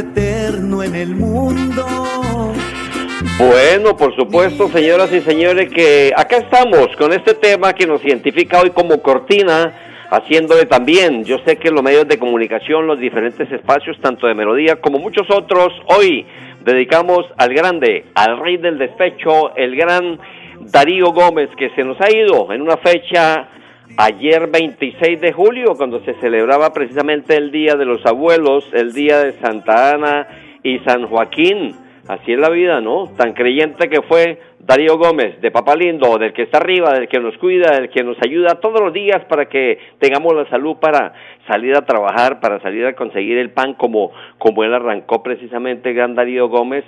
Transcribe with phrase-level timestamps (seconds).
[0.00, 1.86] Eterno en el mundo.
[3.38, 8.60] Bueno, por supuesto, señoras y señores, que acá estamos con este tema que nos identifica
[8.60, 9.72] hoy como cortina,
[10.10, 11.24] haciéndole también.
[11.24, 15.26] Yo sé que los medios de comunicación, los diferentes espacios, tanto de melodía como muchos
[15.30, 16.26] otros, hoy
[16.64, 20.18] dedicamos al grande, al rey del despecho, el gran
[20.60, 23.48] Darío Gómez, que se nos ha ido en una fecha
[23.96, 29.18] ayer 26 de julio, cuando se celebraba precisamente el Día de los Abuelos, el Día
[29.18, 30.26] de Santa Ana
[30.62, 31.74] y San Joaquín.
[32.08, 33.08] Así es la vida, ¿no?
[33.16, 37.36] Tan creyente que fue Darío Gómez, de Papalindo, del que está arriba, del que nos
[37.38, 41.12] cuida, del que nos ayuda todos los días para que tengamos la salud para
[41.46, 46.14] salir a trabajar, para salir a conseguir el pan como, como él arrancó precisamente gran
[46.14, 46.84] Darío Gómez.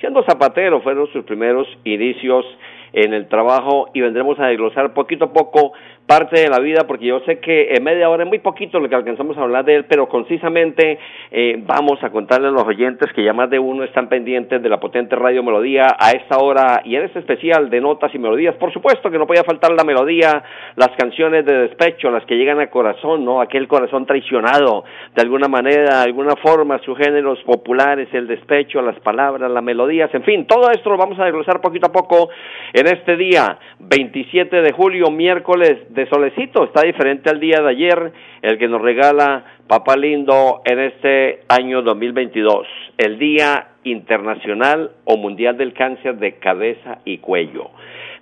[0.00, 2.44] Siendo zapatero fueron sus primeros inicios
[2.92, 5.72] en el trabajo y vendremos a desglosar poquito a poco
[6.06, 8.88] parte de la vida, porque yo sé que en media hora es muy poquito lo
[8.88, 10.98] que alcanzamos a hablar de él, pero concisamente
[11.30, 14.68] eh, vamos a contarle a los oyentes que ya más de uno están pendientes de
[14.68, 18.54] la potente Radio Melodía a esta hora y en este especial de notas y melodías.
[18.54, 20.44] Por supuesto que no podía faltar la melodía,
[20.76, 23.40] las canciones de despecho, las que llegan al corazón, ¿no?
[23.40, 24.84] Aquel corazón traicionado,
[25.14, 30.14] de alguna manera, de alguna forma, sus géneros populares, el despecho, las palabras, las melodías,
[30.14, 32.28] en fin, todo esto lo vamos a desglosar poquito a poco
[32.72, 38.12] en este día, 27 de julio, miércoles de solecito, está diferente al día de ayer,
[38.42, 42.66] el que nos regala Papá Lindo en este año 2022,
[42.98, 47.70] el Día Internacional o Mundial del Cáncer de Cabeza y Cuello.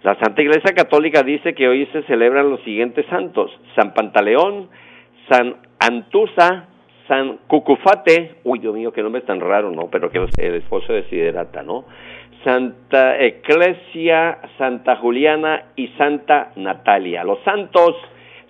[0.04, 4.68] La Santa Iglesia Católica dice que hoy se celebran los siguientes santos, San Pantaleón,
[5.28, 6.68] San Antusa,
[7.08, 9.88] San Cucufate, uy Dios mío, qué nombre tan raro, ¿no?
[9.91, 11.84] Pero que el esposo de Siderata, ¿no?
[12.44, 17.25] Santa Eclesia, Santa Juliana y Santa Natalia.
[17.25, 17.97] Los santos,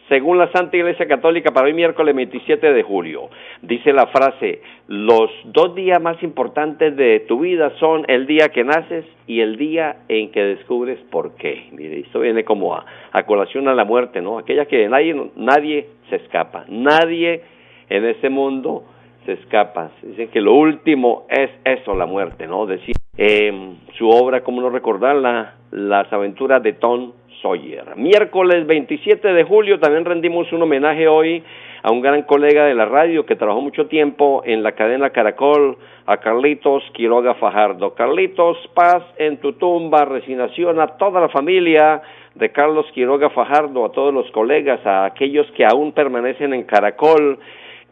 [0.09, 3.31] según la Santa Iglesia Católica, para hoy miércoles 27 de julio,
[3.63, 8.65] dice la frase, los dos días más importantes de tu vida son el día que
[8.65, 11.69] naces y el día en que descubres por qué.
[11.71, 14.39] Mire, esto viene como a, colación a la muerte, ¿no?
[14.39, 17.43] Aquella que nadie, nadie se escapa, nadie
[17.89, 18.83] en ese mundo
[19.25, 19.93] se escapa.
[20.03, 22.67] Dicen que lo último es eso, la muerte, ¿no?
[22.67, 27.97] Decir eh, su obra, como no recordarla, Las aventuras de Tom Sawyer.
[27.97, 31.43] Miércoles 27 de julio también rendimos un homenaje hoy
[31.83, 35.77] a un gran colega de la radio que trabajó mucho tiempo en la cadena Caracol,
[36.07, 37.95] a Carlitos Quiroga Fajardo.
[37.95, 42.01] Carlitos, paz en tu tumba, resignación a toda la familia
[42.35, 47.39] de Carlos Quiroga Fajardo, a todos los colegas, a aquellos que aún permanecen en Caracol,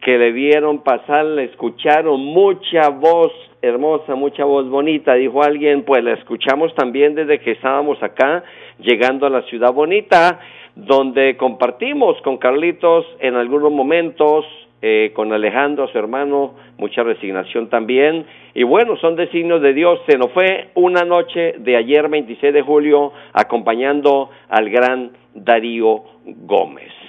[0.03, 3.31] que le vieron pasar, le escucharon mucha voz
[3.61, 8.43] hermosa, mucha voz bonita, dijo alguien, pues la escuchamos también desde que estábamos acá,
[8.79, 10.41] llegando a la ciudad bonita,
[10.75, 14.45] donde compartimos con Carlitos en algunos momentos,
[14.81, 18.25] eh, con Alejandro, su hermano, mucha resignación también.
[18.53, 20.01] Y bueno, son designios de Dios.
[20.09, 27.02] Se nos fue una noche de ayer, 26 de julio, acompañando al gran Darío Gómez.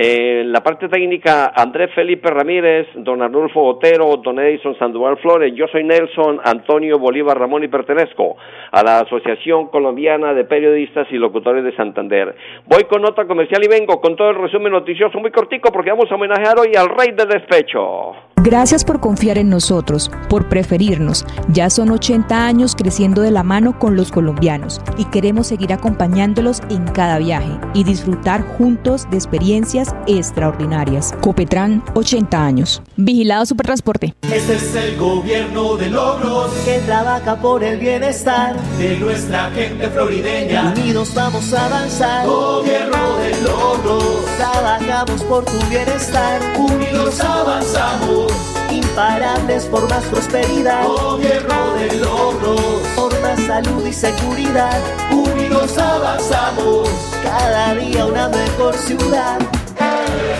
[0.00, 5.66] En la parte técnica, Andrés Felipe Ramírez, don Arnulfo Otero, don Edison Sandoval Flores, yo
[5.72, 8.36] soy Nelson Antonio Bolívar Ramón y pertenezco
[8.70, 12.32] a la Asociación Colombiana de Periodistas y Locutores de Santander.
[12.66, 16.08] Voy con nota comercial y vengo con todo el resumen noticioso muy cortico porque vamos
[16.12, 18.14] a homenajear hoy al rey del despecho.
[18.44, 21.26] Gracias por confiar en nosotros, por preferirnos.
[21.52, 26.62] Ya son 80 años creciendo de la mano con los colombianos y queremos seguir acompañándolos
[26.70, 31.14] en cada viaje y disfrutar juntos de experiencias extraordinarias.
[31.20, 32.82] Copetran, 80 años.
[32.96, 34.14] Vigilado Supertransporte.
[34.22, 40.74] Este es el gobierno de logros que trabaja por el bienestar de nuestra gente florideña.
[40.76, 42.26] Unidos vamos a avanzar.
[42.26, 44.24] Gobierno de logros.
[44.36, 46.40] Trabajamos por tu bienestar.
[46.58, 48.32] Unidos avanzamos.
[48.70, 50.86] Imparables por más prosperidad.
[50.86, 52.60] Gobierno de logros.
[52.96, 54.78] Por más salud y seguridad.
[55.10, 56.88] Unidos avanzamos.
[57.22, 59.38] Cada día una mejor ciudad.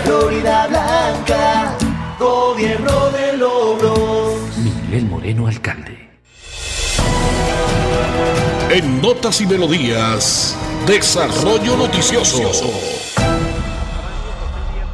[0.08, 1.76] Florida Blanca.
[2.18, 4.56] Gobierno de logros.
[4.56, 5.98] Miguel Moreno, alcalde.
[8.70, 10.56] En Notas y Melodías,
[10.86, 12.40] Desarrollo Noticioso.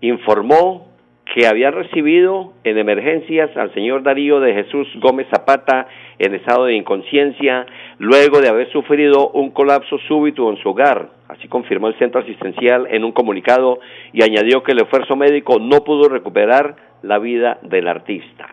[0.01, 0.90] informó
[1.35, 5.87] que había recibido en emergencias al señor Darío de Jesús Gómez Zapata
[6.19, 7.67] en estado de inconsciencia
[7.99, 11.11] luego de haber sufrido un colapso súbito en su hogar.
[11.29, 13.79] Así confirmó el centro asistencial en un comunicado
[14.13, 18.49] y añadió que el esfuerzo médico no pudo recuperar la vida del artista.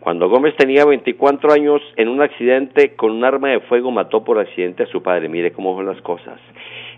[0.00, 4.40] Cuando Gómez tenía 24 años, en un accidente con un arma de fuego mató por
[4.40, 5.28] accidente a su padre.
[5.28, 6.40] Mire cómo son las cosas.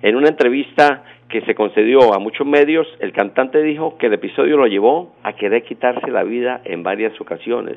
[0.01, 4.57] En una entrevista que se concedió a muchos medios, el cantante dijo que el episodio
[4.57, 7.77] lo llevó a querer quitarse la vida en varias ocasiones.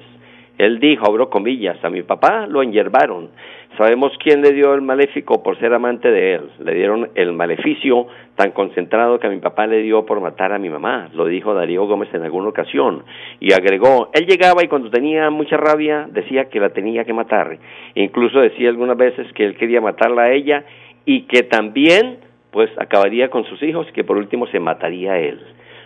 [0.57, 3.29] Él dijo, abro comillas, a mi papá lo enyerbaron.
[3.77, 6.41] Sabemos quién le dio el maléfico por ser amante de él.
[6.63, 10.57] Le dieron el maleficio tan concentrado que a mi papá le dio por matar a
[10.57, 13.03] mi mamá, lo dijo Darío Gómez en alguna ocasión.
[13.39, 17.59] Y agregó, él llegaba y cuando tenía mucha rabia decía que la tenía que matar.
[17.93, 20.65] Incluso decía algunas veces que él quería matarla a ella
[21.05, 22.17] y que también
[22.57, 25.39] pues acabaría con sus hijos que por último se mataría a él.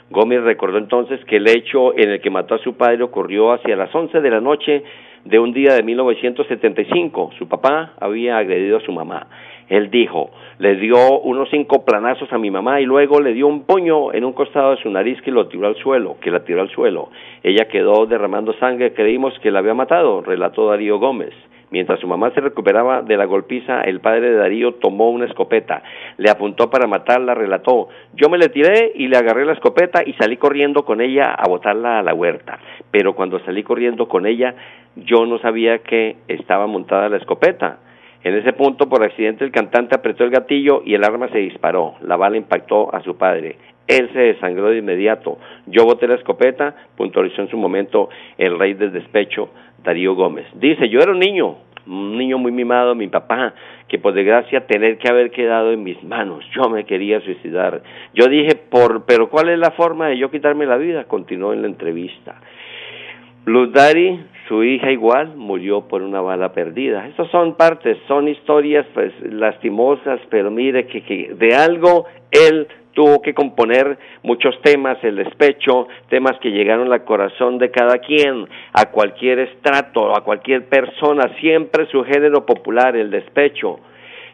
[0.10, 3.76] Gómez recordó entonces que el hecho en el que mató a su padre ocurrió hacia
[3.76, 4.82] las 11 de la noche
[5.26, 7.32] de un día de 1975.
[7.38, 9.28] Su papá había agredido a su mamá.
[9.68, 13.66] Él dijo, le dio unos cinco planazos a mi mamá y luego le dio un
[13.66, 16.62] puño en un costado de su nariz que lo tiró al suelo, que la tiró
[16.62, 17.10] al suelo.
[17.44, 21.34] Ella quedó derramando sangre, creímos que la había matado, relató Darío Gómez.
[21.72, 25.82] Mientras su mamá se recuperaba de la golpiza, el padre de Darío tomó una escopeta,
[26.18, 30.12] le apuntó para matarla, relató, yo me le tiré y le agarré la escopeta y
[30.14, 32.60] salí corriendo con ella a botarla a la huerta,
[32.92, 34.54] pero cuando salí corriendo con ella,
[34.98, 37.80] yo no sabía que estaba montada la escopeta.
[38.24, 41.96] En ese punto, por accidente, el cantante apretó el gatillo y el arma se disparó.
[42.02, 43.56] La bala impactó a su padre.
[43.92, 45.38] Él se desangró de inmediato.
[45.68, 49.50] Yo boté la escopeta, puntualizó en su momento el rey del despecho,
[49.84, 50.46] Darío Gómez.
[50.54, 53.54] Dice, yo era un niño, un niño muy mimado, mi papá,
[53.90, 56.46] que por desgracia tener que haber quedado en mis manos.
[56.56, 57.84] Yo me quería suicidar.
[58.14, 61.04] Yo dije, por, pero ¿cuál es la forma de yo quitarme la vida?
[61.04, 62.36] Continuó en la entrevista.
[63.44, 64.22] Luz Dari,
[64.52, 67.08] su hija igual, murió por una bala perdida.
[67.08, 73.22] Estas son partes, son historias pues, lastimosas, pero mire que, que de algo él tuvo
[73.22, 78.88] que componer muchos temas, el despecho, temas que llegaron al corazón de cada quien, a
[78.92, 83.80] cualquier estrato, a cualquier persona, siempre su género popular, el despecho,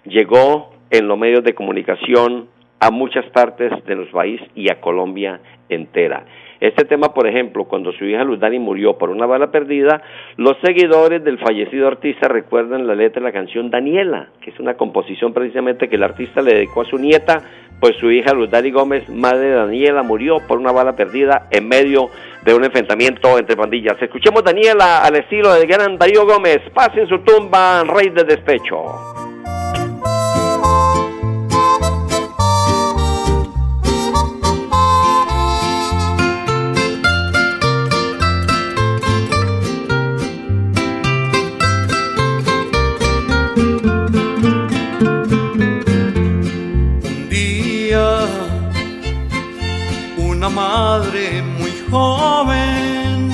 [0.04, 2.48] llegó en los medios de comunicación
[2.80, 6.26] a muchas partes de nuestro país y a Colombia entera.
[6.60, 10.02] Este tema, por ejemplo, cuando su hija Luz Dani murió por una bala perdida,
[10.38, 14.76] los seguidores del fallecido artista recuerdan la letra de la canción Daniela, que es una
[14.76, 17.44] composición precisamente que el artista le dedicó a su nieta,
[17.80, 21.68] pues su hija Luz Dani Gómez, madre de Daniela, murió por una bala perdida en
[21.68, 22.10] medio
[22.44, 24.02] de un enfrentamiento entre pandillas.
[24.02, 29.27] Escuchemos Daniela al estilo del gran Darío Gómez, pase en su tumba, rey de despecho.
[50.58, 53.30] Madre muy joven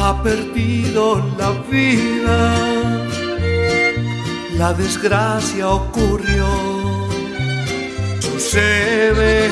[0.00, 1.02] ha perdido
[1.38, 2.40] la vida.
[4.60, 6.48] La desgracia ocurrió,
[8.28, 9.50] sucede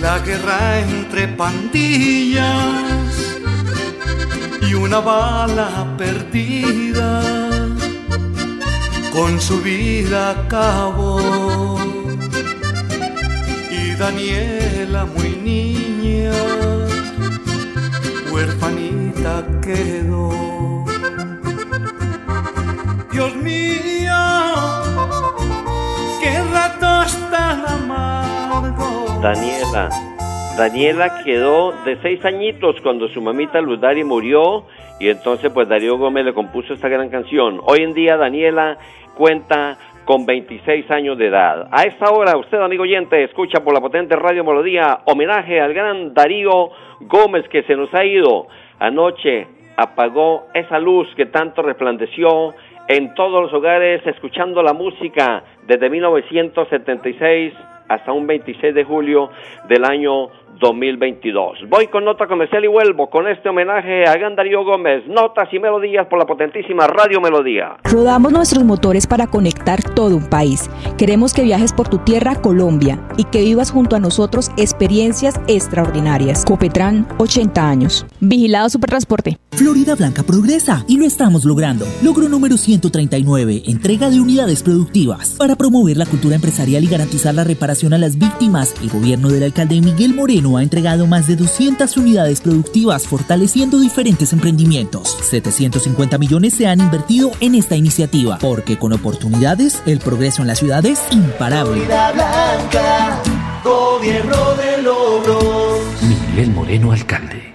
[0.00, 3.14] la guerra entre pandillas
[4.68, 7.10] y una bala perdida
[9.12, 11.47] con su vida acabó.
[13.98, 16.30] Daniela muy niña,
[18.32, 20.84] huerfanita quedó.
[23.10, 24.14] Dios mío,
[26.22, 29.18] qué ratos tan amargo.
[29.20, 29.90] Daniela,
[30.56, 34.64] Daniela quedó de seis añitos cuando su mamita Luz Dari murió
[35.00, 37.60] y entonces pues Darío Gómez le compuso esta gran canción.
[37.64, 38.78] Hoy en día Daniela
[39.16, 39.76] cuenta
[40.08, 41.68] con 26 años de edad.
[41.70, 46.14] A esta hora, usted, amigo oyente, escucha por la potente Radio Melodía homenaje al gran
[46.14, 48.46] Darío Gómez que se nos ha ido.
[48.78, 49.46] Anoche
[49.76, 52.54] apagó esa luz que tanto resplandeció
[52.88, 57.52] en todos los hogares escuchando la música desde 1976
[57.86, 59.28] hasta un 26 de julio
[59.68, 61.68] del año 2022.
[61.68, 66.06] Voy con nota comercial y vuelvo con este homenaje a Gandarío Gómez, notas y melodías
[66.06, 67.76] por la potentísima Radio Melodía.
[67.84, 70.70] Rodamos nuestros motores para conectar todo un país.
[70.96, 76.44] Queremos que viajes por tu tierra, Colombia, y que vivas junto a nosotros experiencias extraordinarias.
[76.44, 78.06] Copetran, 80 años.
[78.20, 79.38] Vigilado Supertransporte.
[79.52, 81.84] Florida Blanca progresa y lo estamos logrando.
[82.02, 85.36] Logro número 139, entrega de unidades productivas.
[85.38, 89.42] Para promover la cultura empresarial y garantizar la reparación a las víctimas, el gobierno del
[89.42, 95.16] alcalde Miguel Moreno ha entregado más de 200 unidades productivas fortaleciendo diferentes emprendimientos.
[95.28, 100.54] 750 millones se han invertido en esta iniciativa porque con oportunidades el progreso en la
[100.54, 101.84] ciudad es imparable.
[101.84, 103.22] Blanca,
[103.64, 105.80] gobierno de logros.
[106.02, 107.54] Miguel Moreno, alcalde.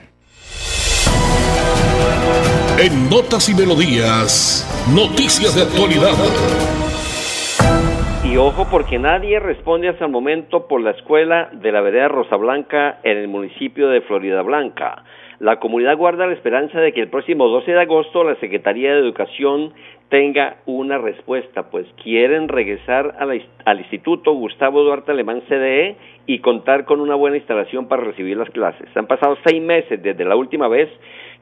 [2.77, 6.11] En Notas y Melodías, noticias de actualidad.
[8.33, 12.35] Y ojo porque nadie responde hasta el momento por la escuela de la vereda Rosa
[12.35, 15.03] Blanca en el municipio de Florida Blanca.
[15.37, 19.01] La comunidad guarda la esperanza de que el próximo 12 de agosto la Secretaría de
[19.01, 19.73] Educación
[20.09, 27.01] tenga una respuesta, pues quieren regresar al Instituto Gustavo Duarte Alemán CDE y contar con
[27.01, 28.89] una buena instalación para recibir las clases.
[28.95, 30.89] Han pasado seis meses desde la última vez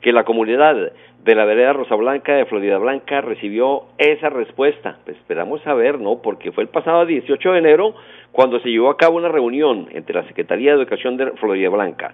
[0.01, 0.91] que la comunidad
[1.23, 4.97] de la vereda Rosa Blanca de Florida Blanca recibió esa respuesta.
[5.05, 6.21] Pues esperamos saber, ¿no?
[6.21, 7.93] Porque fue el pasado 18 de enero
[8.31, 12.13] cuando se llevó a cabo una reunión entre la Secretaría de Educación de Florida Blanca,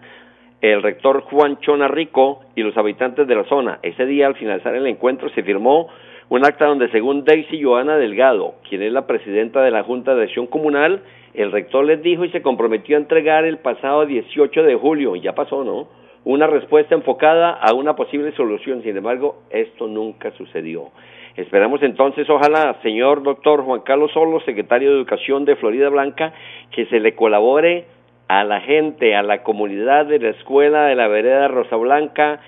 [0.61, 3.79] el rector Juan Chona Rico y los habitantes de la zona.
[3.83, 5.89] Ese día, al finalizar el encuentro, se firmó
[6.29, 10.23] un acta donde, según Daisy Joana Delgado, quien es la presidenta de la Junta de
[10.23, 11.01] Acción Comunal,
[11.33, 15.21] el rector les dijo y se comprometió a entregar el pasado 18 de julio, y
[15.21, 15.87] ya pasó, ¿no?
[16.27, 18.83] Una respuesta enfocada a una posible solución.
[18.83, 20.89] Sin embargo, esto nunca sucedió.
[21.37, 26.33] Esperamos entonces, ojalá, señor doctor Juan Carlos Solo, secretario de Educación de Florida Blanca,
[26.71, 27.85] que se le colabore
[28.27, 32.41] a la gente, a la comunidad de la escuela de la vereda Rosa Blanca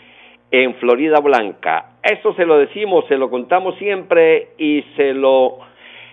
[0.51, 1.91] en Florida Blanca.
[2.03, 5.59] Esto se lo decimos, se lo contamos siempre y se lo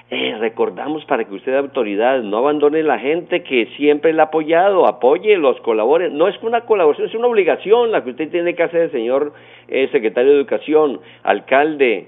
[0.08, 4.86] eh, recordamos para que usted, autoridad, no abandone la gente que siempre le ha apoyado,
[4.86, 6.10] apoye, los colabore.
[6.10, 9.32] No es una colaboración, es una obligación la que usted tiene que hacer, señor
[9.66, 12.06] eh, secretario de Educación, alcalde,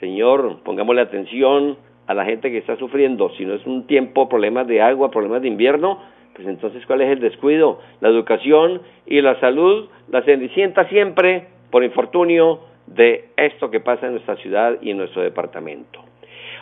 [0.00, 3.28] señor, pongámosle atención a la gente que está sufriendo.
[3.36, 5.98] Si no es un tiempo, problemas de agua, problemas de invierno,
[6.34, 7.78] pues entonces, ¿cuál es el descuido?
[8.00, 14.12] La educación y la salud la cenicienta siempre por infortunio de esto que pasa en
[14.12, 16.03] nuestra ciudad y en nuestro departamento.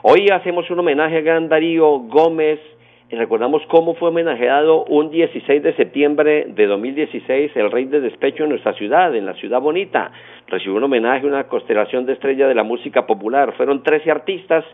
[0.04, 2.58] Hoy hacemos un homenaje a Gran Darío Gómez
[3.08, 8.42] y recordamos cómo fue homenajeado un 16 de septiembre de 2016 el rey de despecho
[8.42, 10.10] en nuestra ciudad, en la ciudad bonita.
[10.48, 13.54] Recibió un homenaje, una constelación de estrella de la música popular.
[13.56, 14.64] Fueron 13 artistas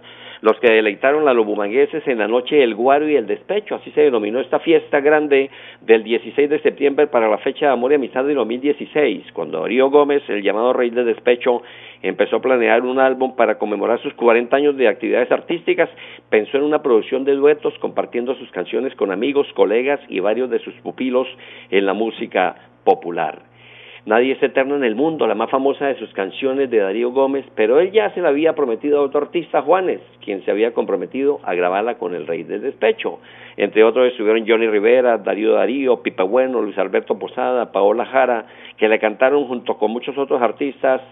[0.40, 3.90] los que deleitaron a los bumangueses en la noche del guaro y el despecho, así
[3.92, 7.96] se denominó esta fiesta grande del 16 de septiembre para la fecha de amor y
[7.96, 11.62] amistad de 2016, cuando Darío Gómez, el llamado rey del despecho,
[12.02, 15.88] empezó a planear un álbum para conmemorar sus 40 años de actividades artísticas,
[16.30, 20.60] pensó en una producción de duetos compartiendo sus canciones con amigos, colegas y varios de
[20.60, 21.26] sus pupilos
[21.70, 22.54] en la música
[22.84, 23.47] popular.
[24.08, 27.44] Nadie es eterno en el mundo, la más famosa de sus canciones de Darío Gómez,
[27.54, 31.40] pero él ya se la había prometido a otro artista, Juanes, quien se había comprometido
[31.42, 33.18] a grabarla con el Rey del Despecho.
[33.58, 38.46] Entre otros estuvieron Johnny Rivera, Darío Darío, Pipa Bueno, Luis Alberto Posada, Paola Jara,
[38.78, 41.02] que le cantaron junto con muchos otros artistas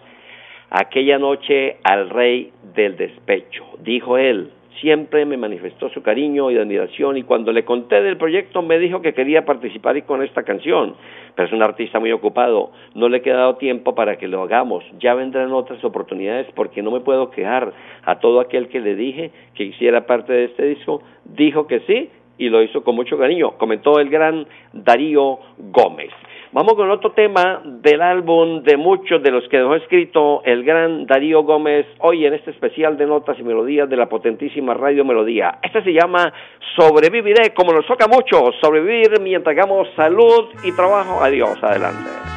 [0.70, 3.62] aquella noche al Rey del Despecho.
[3.80, 8.62] Dijo él, siempre me manifestó su cariño y admiración y cuando le conté del proyecto
[8.62, 10.94] me dijo que quería participar con esta canción,
[11.34, 14.84] pero es un artista muy ocupado, no le he quedado tiempo para que lo hagamos,
[14.98, 17.72] ya vendrán otras oportunidades porque no me puedo quejar.
[18.04, 22.10] A todo aquel que le dije que hiciera parte de este disco, dijo que sí
[22.38, 26.10] y lo hizo con mucho cariño, comentó el gran Darío Gómez.
[26.56, 31.04] Vamos con otro tema del álbum de muchos de los que dejó escrito el gran
[31.04, 35.58] Darío Gómez hoy en este especial de notas y melodías de la potentísima Radio Melodía.
[35.62, 36.32] Este se llama
[36.74, 41.22] Sobreviviré, como nos toca mucho, sobrevivir mientras hagamos salud y trabajo.
[41.22, 42.35] Adiós, adelante.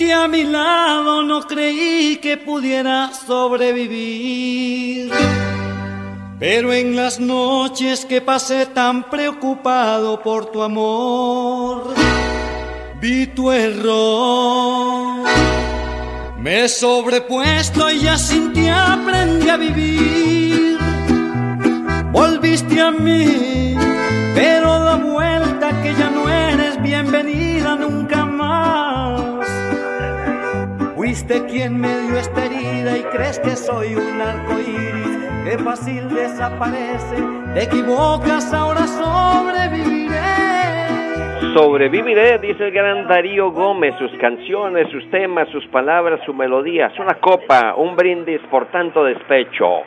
[0.00, 5.10] A mi lado no creí que pudiera sobrevivir.
[6.38, 11.94] Pero en las noches que pasé tan preocupado por tu amor,
[13.00, 15.22] vi tu error.
[16.38, 20.60] Me he sobrepuesto y ya sin ti aprendí a vivir
[22.12, 23.74] volviste a mí,
[24.34, 27.99] pero da vuelta que ya no eres bienvenida nunca
[41.52, 42.38] Sobreviviré.
[42.38, 46.92] Dice el gran Darío Gómez, sus canciones, sus temas, sus palabras, su melodía.
[47.00, 49.82] Una copa, un brindis por tanto despecho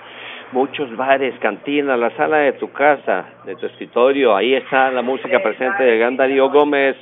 [0.52, 5.42] muchos bares, cantinas, la sala de tu casa, de tu escritorio, ahí está la música
[5.42, 6.96] presente de gran Darío Gómez.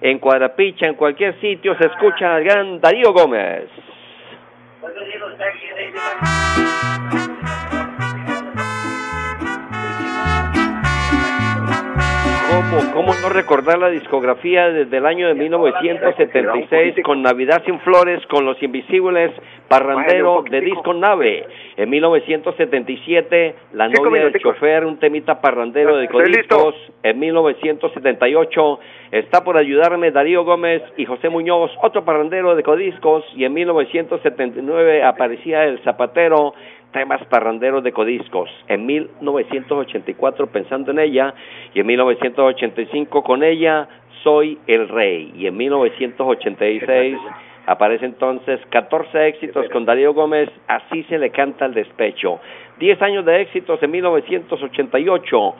[0.00, 3.68] En Cuadrapicha, en cualquier sitio se escucha al gran Darío Gómez.
[13.08, 18.20] ¿Cómo, ¿Cómo no recordar la discografía desde el año de 1976 con Navidad sin Flores,
[18.26, 19.32] con Los Invisibles,
[19.66, 21.46] Parrandero de Disco Nave?
[21.78, 26.74] En 1977, La novia del chofer, un temita parrandero de Codiscos.
[27.02, 28.78] En 1978,
[29.10, 33.24] Está por ayudarme Darío Gómez y José Muñoz, otro parrandero de Codiscos.
[33.34, 36.52] Y en 1979 aparecía El Zapatero
[36.92, 38.50] temas parranderos de codiscos.
[38.68, 41.34] En 1984 pensando en ella
[41.74, 43.88] y en 1985 con ella
[44.22, 45.32] soy el rey.
[45.36, 47.18] Y en 1986
[47.66, 52.40] aparece entonces 14 éxitos con Darío Gómez, así se le canta el despecho.
[52.78, 55.54] 10 años de éxitos en 1988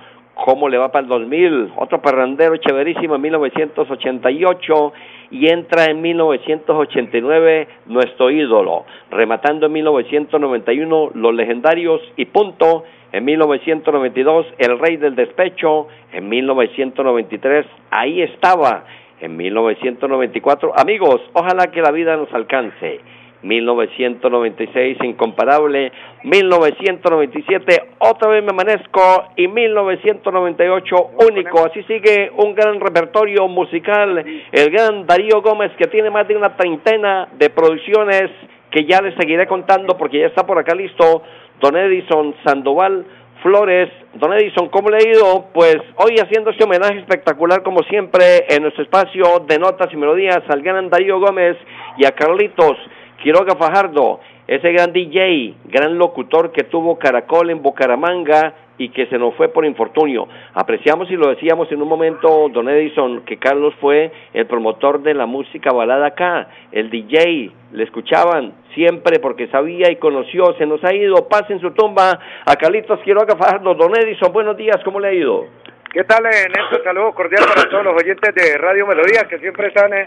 [0.44, 1.72] ¿Cómo le va para el 2000?
[1.78, 4.92] Otro parrandero chéverísimo en 1988
[5.30, 12.84] y entra en 1989 nuestro ídolo, rematando en 1991 los legendarios y punto.
[13.12, 18.84] En 1992 el rey del despecho, en 1993 ahí estaba,
[19.20, 23.00] en 1994 amigos, ojalá que la vida nos alcance.
[23.42, 25.92] 1996 incomparable,
[26.24, 30.96] 1997 otra vez me amanezco y 1998
[31.30, 31.64] único.
[31.66, 36.56] Así sigue un gran repertorio musical, el gran Darío Gómez que tiene más de una
[36.56, 38.30] treintena de producciones
[38.70, 41.22] que ya les seguiré contando porque ya está por acá listo
[41.60, 43.04] Don Edison Sandoval
[43.42, 43.88] Flores.
[44.14, 45.46] Don Edison, ¿cómo le ha ido?
[45.54, 50.40] Pues hoy haciendo este homenaje espectacular como siempre en nuestro espacio de notas y melodías
[50.48, 51.56] al gran Darío Gómez
[51.96, 52.76] y a Carlitos.
[53.22, 59.18] Quiroga Fajardo, ese gran DJ, gran locutor que tuvo Caracol en Bucaramanga y que se
[59.18, 60.28] nos fue por infortunio.
[60.54, 65.14] Apreciamos y lo decíamos en un momento, don Edison, que Carlos fue el promotor de
[65.14, 70.82] la música balada acá, el DJ, le escuchaban siempre porque sabía y conoció, se nos
[70.84, 73.74] ha ido, pase en su tumba a Carlitos Quiroga Fajardo.
[73.74, 75.46] Don Edison, buenos días, ¿cómo le ha ido?
[75.92, 76.84] ¿Qué tal, Néstor?
[76.84, 80.06] Saludos cordial para todos los oyentes de Radio Melodía que siempre están eh,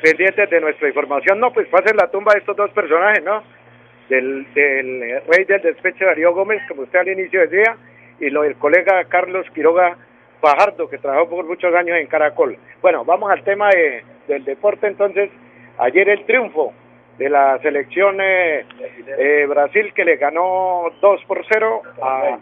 [0.00, 1.40] pendientes de nuestra información.
[1.40, 3.42] No, pues pasen la tumba de estos dos personajes, ¿no?
[4.08, 7.76] Del, del rey del despecho Darío Gómez, como usted al inicio decía,
[8.18, 9.96] y lo del colega Carlos Quiroga
[10.40, 12.56] Fajardo, que trabajó por muchos años en Caracol.
[12.82, 15.30] Bueno, vamos al tema de, del deporte entonces.
[15.78, 16.72] Ayer el triunfo
[17.18, 18.64] de la selección eh,
[19.18, 22.38] eh, Brasil que le ganó 2 por 0 a,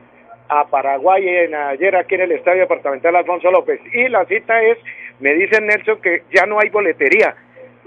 [0.48, 3.80] a Paraguay en, ayer aquí en el Estadio Departamental Alfonso López.
[3.92, 4.78] Y la cita es,
[5.20, 7.34] me dice Nelson que ya no hay boletería.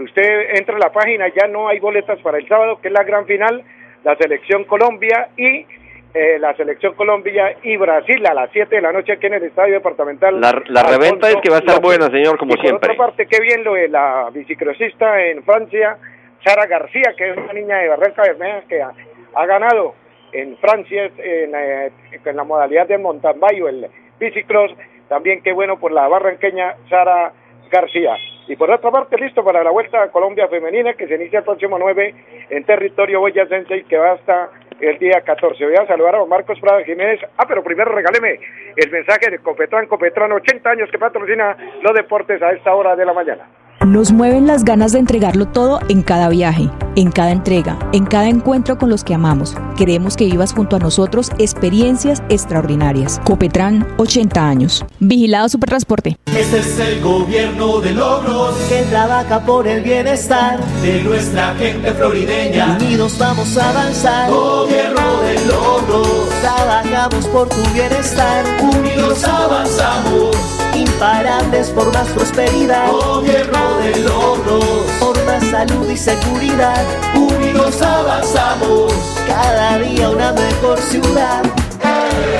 [0.03, 3.03] Usted entra a la página, ya no hay boletas para el sábado, que es la
[3.03, 3.63] gran final,
[4.03, 5.65] la selección Colombia y
[6.13, 9.43] eh, la selección Colombia y Brasil a las 7 de la noche aquí en el
[9.43, 10.41] Estadio Departamental.
[10.41, 12.89] La, la reventa es que va a estar buena, señor, como y siempre.
[12.89, 15.97] Por otra parte, qué bien lo de la bicicrosista en Francia,
[16.43, 18.91] Sara García, que es una niña de Barranca Bermeja que ha,
[19.35, 19.95] ha ganado
[20.33, 21.91] en Francia en, eh,
[22.25, 23.87] en, la modalidad de mountain bike o el
[24.19, 24.71] bicicross.
[25.07, 27.31] También qué bueno por la barranqueña Sara
[27.69, 28.15] García.
[28.47, 31.45] Y por otra parte, listo para la Vuelta a Colombia Femenina que se inicia el
[31.45, 32.15] próximo 9
[32.49, 34.49] en territorio boyacense y que va hasta
[34.80, 35.63] el día 14.
[35.63, 37.19] Voy a saludar a Marcos Prada Jiménez.
[37.38, 38.39] Ah, pero primero regáleme
[38.75, 43.06] el mensaje de Copetran, Copetran, 80 años que patrocina los deportes a esta hora de
[43.06, 43.47] la mañana.
[43.86, 48.30] Nos mueven las ganas de entregarlo todo en cada viaje, en cada entrega, en cada
[48.30, 49.56] encuentro con los que amamos.
[49.76, 53.20] Queremos que vivas junto a nosotros experiencias extraordinarias.
[53.26, 54.86] Copetran, 80 años.
[55.00, 56.15] Vigilado Supertransporte.
[56.28, 62.78] Este es el gobierno de logros que trabaja por el bienestar de nuestra gente florideña.
[62.80, 64.30] Unidos vamos a avanzar.
[64.30, 66.30] Gobierno de logros.
[66.39, 68.46] Trabajamos por tu bienestar.
[68.62, 70.61] Unidos avanzamos.
[71.01, 72.91] Imparables por más prosperidad.
[72.91, 74.63] Gobierno de logros.
[74.99, 76.85] Por más salud y seguridad.
[77.15, 78.93] Unidos avanzamos.
[79.25, 81.41] Cada día una mejor ciudad.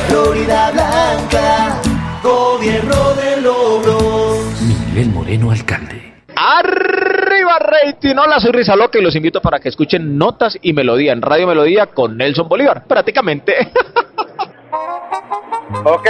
[0.08, 1.82] Florida Blanca.
[2.22, 4.62] Gobierno de logros.
[4.62, 6.14] Miguel Moreno, alcalde.
[6.36, 11.24] Arriba rating, hola soy Rizaloque y los invito para que escuchen Notas y Melodía en
[11.24, 13.54] Radio Melodía con Nelson Bolívar, prácticamente.
[15.84, 16.08] ok,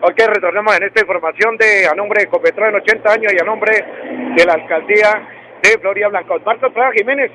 [0.00, 3.72] ok, retornamos en esta información de a nombre de Copetrán 80 años y a nombre
[4.36, 5.28] de la alcaldía
[5.62, 6.34] de Florida Blanca.
[6.44, 7.30] Marcos Prada Jiménez,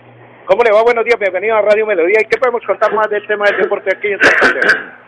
[0.45, 0.83] ¿cómo le va?
[0.83, 2.21] Buenos días, bienvenido a Radio Melodía.
[2.21, 4.63] ¿Y qué podemos contar más del tema del deporte aquí en Santander?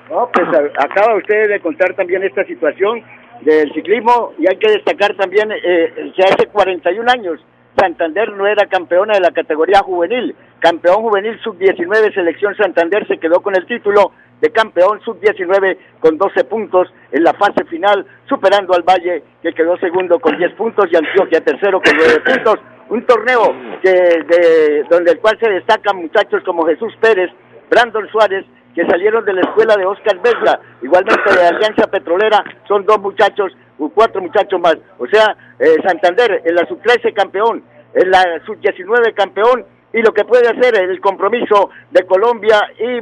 [0.10, 3.04] No, pues acaba usted de contar también esta situación
[3.42, 7.40] del ciclismo y hay que destacar también eh, que hace 41 años
[7.78, 13.42] Santander no era campeona de la categoría juvenil, campeón juvenil sub-19 selección Santander se quedó
[13.42, 14.12] con el título
[14.52, 20.20] campeón sub-19 con 12 puntos en la fase final, superando al Valle que quedó segundo
[20.20, 22.60] con 10 puntos y Antioquia tercero con 9 puntos.
[22.90, 27.32] Un torneo que, de, donde el cual se destacan muchachos como Jesús Pérez,
[27.70, 32.86] Brandon Suárez, que salieron de la escuela de Oscar Vesga, igualmente de Alianza Petrolera, son
[32.86, 33.56] dos muchachos,
[33.94, 34.78] cuatro muchachos más.
[35.00, 40.26] O sea, eh, Santander en la sub-13 campeón, en la sub-19 campeón, y lo que
[40.26, 43.00] puede hacer el compromiso de Colombia y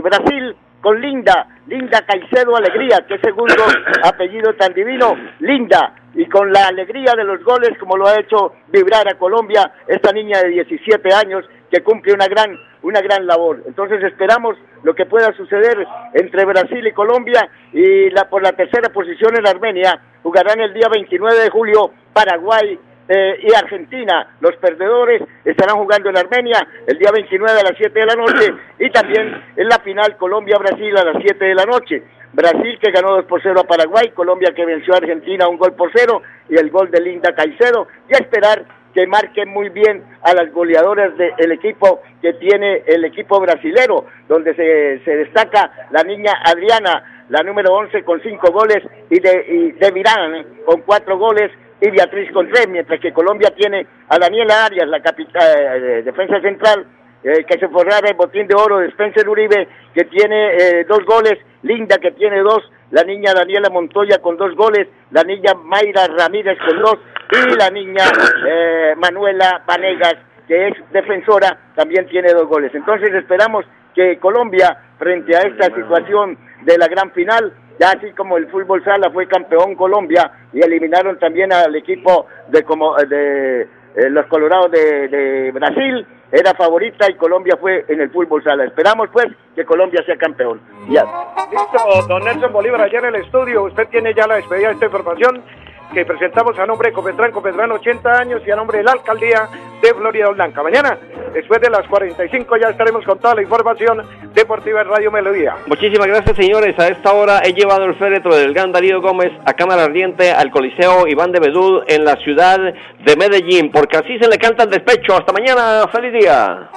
[0.00, 3.54] Brasil con Linda, Linda Caicedo Alegría, que segundo
[4.04, 8.52] apellido tan divino, Linda, y con la alegría de los goles, como lo ha hecho
[8.68, 13.62] vibrar a Colombia, esta niña de 17 años que cumple una gran, una gran labor.
[13.66, 18.90] Entonces esperamos lo que pueda suceder entre Brasil y Colombia y la, por la tercera
[18.90, 24.34] posición en Armenia jugarán el día 29 de julio Paraguay eh, y Argentina.
[24.40, 28.54] Los perdedores estarán jugando en Armenia el día 29 a las 7 de la noche
[28.78, 32.02] y también en la final Colombia-Brasil a las 7 de la noche.
[32.32, 35.74] Brasil que ganó 2 por 0 a Paraguay, Colombia que venció a Argentina un gol
[35.74, 40.02] por cero y el gol de Linda Caicedo y a esperar que marquen muy bien
[40.22, 46.02] a las goleadoras del equipo que tiene el equipo brasilero, donde se, se destaca la
[46.04, 51.18] niña Adriana, la número 11 con 5 goles y de, y de Mirán con 4
[51.18, 56.40] goles y Beatriz con 3, mientras que Colombia tiene a Daniela Arias, la eh, defensa
[56.40, 56.86] central,
[57.24, 61.04] eh, que se forrara el botín de oro de Spencer Uribe, que tiene eh, dos
[61.06, 66.06] goles, Linda que tiene dos, la niña Daniela Montoya con dos goles, la niña Mayra
[66.06, 66.98] Ramírez con dos,
[67.32, 68.04] y la niña
[68.46, 72.74] eh, Manuela Vanegas, que es defensora, también tiene dos goles.
[72.74, 78.36] Entonces esperamos que Colombia, frente a esta situación de la gran final, ya así como
[78.36, 83.62] el fútbol sala fue campeón Colombia y eliminaron también al equipo de como de
[83.96, 88.64] eh, los Colorados de, de, Brasil, era favorita y Colombia fue en el fútbol sala.
[88.64, 90.60] Esperamos pues que Colombia sea campeón.
[90.88, 91.04] Ya.
[91.50, 94.86] Listo, don Nelson Bolívar, allá en el estudio, usted tiene ya la despedida de esta
[94.86, 95.44] información
[95.92, 99.48] que presentamos a nombre de Copetrán, Copetrán 80 años y a nombre de la alcaldía
[99.82, 100.62] de Florida Blanca.
[100.62, 100.98] Mañana,
[101.32, 103.98] después de las 45, ya estaremos con toda la información
[104.32, 105.56] de Deportiva en Radio Melodía.
[105.66, 106.78] Muchísimas gracias, señores.
[106.78, 110.50] A esta hora he llevado el féretro del gran Darío Gómez a Cámara Ardiente al
[110.50, 114.70] Coliseo Iván de Bedú en la ciudad de Medellín, porque así se le canta el
[114.70, 115.14] despecho.
[115.14, 115.88] Hasta mañana.
[115.90, 116.68] Feliz día.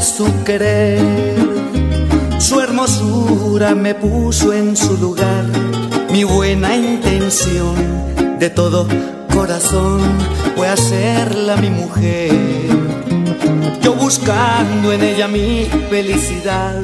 [0.00, 1.00] Su querer.
[2.38, 5.44] Su hermosura me puso en su lugar,
[6.10, 7.74] mi buena intención
[8.38, 8.86] de todo
[9.32, 10.02] corazón
[10.54, 12.30] fue hacerla mi mujer.
[13.82, 16.80] Yo buscando en ella mi felicidad